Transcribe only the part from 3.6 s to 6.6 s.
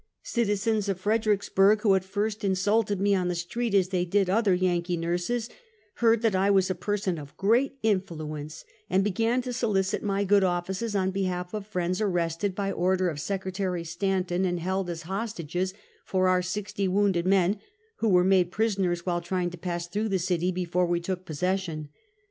as they did other Yankee nurses, heard that I